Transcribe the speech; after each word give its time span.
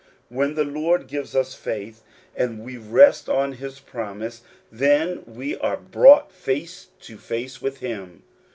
When 0.29 0.55
the 0.55 0.63
Lord 0.63 1.05
gives 1.05 1.35
us 1.35 1.53
faith, 1.53 2.01
and 2.35 2.65
we 2.65 2.75
rest 2.75 3.29
on 3.29 3.53
his 3.53 3.79
promise, 3.79 4.41
then 4.71 5.19
are 5.61 5.75
we 5.77 5.91
brought 5.91 6.31
face 6.31 6.87
to 7.01 7.19
face 7.19 7.61
with 7.61 7.81
him. 7.81 8.23